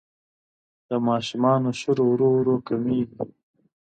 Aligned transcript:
د 0.87 0.89
ماشومانو 1.07 1.69
شور 1.79 1.97
ورو 2.05 2.27
ورو 2.37 2.55
کمېږي. 2.67 3.15